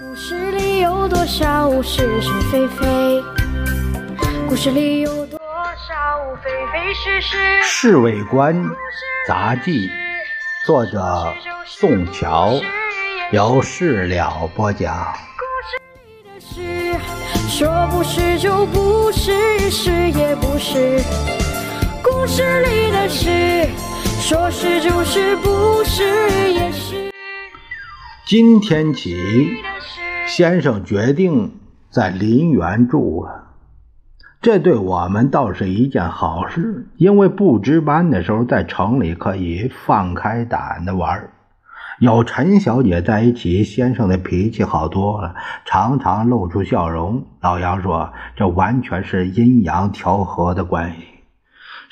[0.00, 3.22] 故事里有多少是是非非？
[4.48, 7.36] 故事里有多少非非是是？
[7.62, 8.56] 《侍卫官
[9.28, 9.88] 杂记》，
[10.64, 11.30] 作者
[11.66, 12.54] 宋乔，
[13.32, 15.12] 由事了播讲。
[15.36, 16.98] 故事里的事，
[17.50, 21.02] 说不是就不是，是也不是。
[22.02, 23.68] 故事里的事，
[24.22, 27.12] 说是就是，不是也是。
[28.24, 29.62] 今天起。
[30.26, 31.52] 先生决定
[31.90, 33.48] 在林园住了，
[34.40, 41.28] 这对我们倒是一件好事，因为不值班的时候在城里可以放开胆的玩
[42.00, 45.34] 有陈小姐在一起，先生的脾气好多了，
[45.66, 47.24] 常常露出笑容。
[47.40, 51.11] 老杨说，这完全是阴阳调和的关系。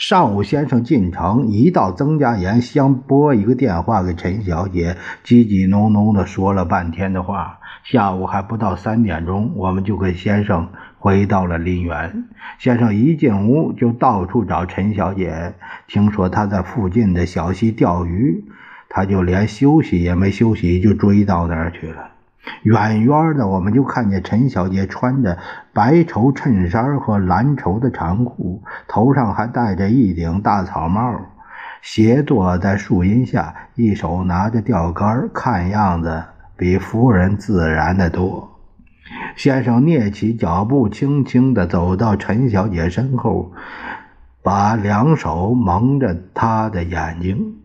[0.00, 7.58] 上午，先生进城，一到曾家岩，先拨一个电话给陈小姐，叽叽哝哝的说了半天的话。
[7.84, 10.66] 下午还不到三点钟，我们就跟先生
[10.98, 12.24] 回到了林园。
[12.58, 15.52] 先生一进屋就到处找陈小姐，
[15.86, 18.42] 听说她在附近的小溪钓鱼，
[18.88, 22.08] 他就连休息也没休息，就追到那儿去了。
[22.62, 25.38] 远远的，我们就看见陈小姐穿着
[25.72, 31.20] 白绸衬衫和蓝绸的长裤，头上还戴着一顶大草帽，
[31.82, 36.24] 斜坐在树荫下，一手拿着钓竿，看样子
[36.56, 38.48] 比夫人自然的多。
[39.36, 43.52] 先生蹑起脚步，轻轻地走到陈小姐身后，
[44.42, 47.56] 把两手蒙着她的眼睛，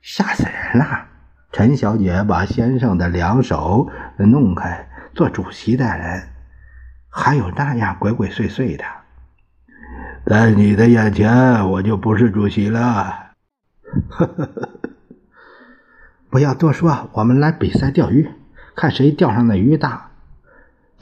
[0.00, 1.11] 吓死人了。
[1.52, 6.22] 陈小姐把先生的两手弄开，做主席的人
[7.10, 8.84] 还有那样鬼鬼祟祟的，
[10.24, 13.32] 在你的眼前，我就不是主席了。
[16.30, 18.30] 不要多说，我们来比赛钓鱼，
[18.74, 20.11] 看谁钓上的鱼大。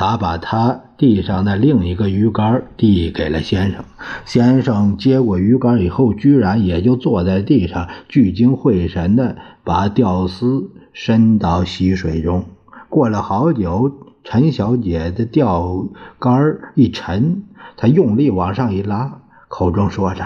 [0.00, 3.84] 他把他地上的另一个鱼竿递给了先生，
[4.24, 12.44] 先生接过鱼竿以后，居然也就坐在地上，聚精会神的把钓丝伸到溪水中。
[12.88, 13.92] 过了好久，
[14.22, 15.88] 陈小姐的钓
[16.20, 17.42] 竿一沉，
[17.76, 20.24] 她用力往上一拉，口中说着：“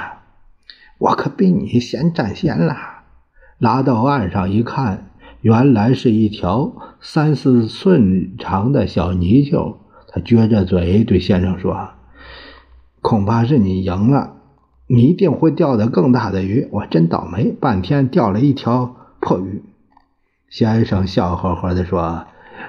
[1.00, 2.77] 我可比你先占先了。”
[3.56, 5.12] 拉到岸上一看。
[5.42, 9.76] 原来是一条三四寸长的小泥鳅，
[10.06, 11.91] 他撅着嘴对先生说
[13.03, 14.36] ：“恐怕是你赢了，
[14.86, 16.69] 你一定会钓到更大的鱼。
[16.70, 19.64] 我真倒霉，半天钓了一条破鱼。”
[20.48, 22.24] 先生笑呵呵地说：“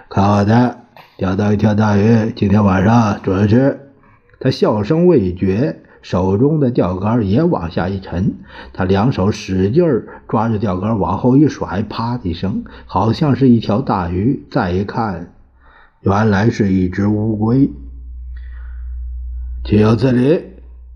[0.10, 0.80] 看我的，
[1.18, 3.92] 钓到一条大鱼，今天晚上准吃。”
[4.42, 5.83] 他笑声未绝。
[6.04, 8.36] 手中的钓竿也往下一沉，
[8.74, 9.84] 他两手使劲
[10.28, 14.46] 抓着钓竿往后一甩，啪的一声，好像是一条大鱼。
[14.52, 15.34] 再一看，
[16.02, 17.72] 原来是一只乌龟。
[19.64, 20.44] 岂有此理！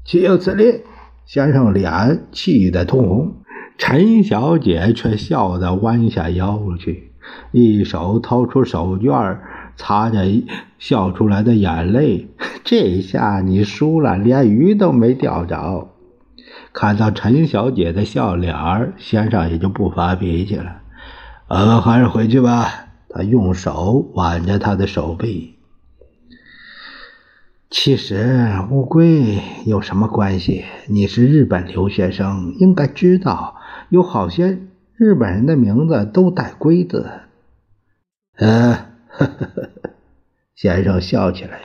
[0.04, 0.82] 岂有此理！
[1.26, 3.36] 先生脸气得通红，
[3.78, 7.12] 陈小姐却笑得弯下腰去，
[7.52, 9.38] 一手掏出手绢
[9.78, 10.26] 擦着
[10.78, 12.28] 笑出来的眼泪。
[12.66, 15.88] 这下你输了，连鱼都没钓着。
[16.74, 20.82] 看到陈小姐的笑脸，先生也就不发脾气了。
[21.48, 22.88] 我们还是回去吧。
[23.10, 25.56] 他用手挽着她的手臂。
[27.70, 30.66] 其实乌龟有什么关系？
[30.88, 33.56] 你是日本留学生，应该知道
[33.90, 34.60] 有好些
[34.96, 37.10] 日本人的名字都带“龟”字。
[38.36, 38.74] 嗯，
[39.08, 39.67] 呵呵呵。
[40.58, 41.60] 先生笑起来，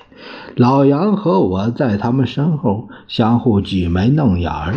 [0.56, 4.74] 老杨和我在他们身后相互挤眉弄眼儿，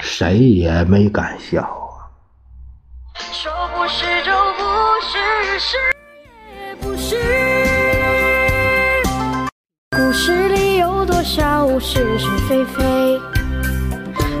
[0.00, 2.08] 谁也没敢笑啊。
[3.14, 4.64] 说不是就不
[5.02, 5.76] 是，是
[6.56, 7.16] 也不是。
[9.94, 13.20] 故事里有多少是是非非？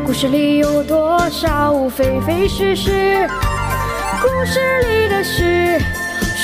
[0.06, 3.28] 故事里有多少非非是是？
[4.22, 5.78] 故事里的事。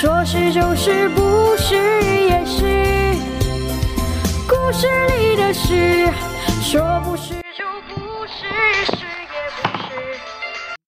[0.01, 2.63] 说是就是，不是也是。
[4.47, 6.09] 故事里的事，
[6.63, 7.35] 说不是，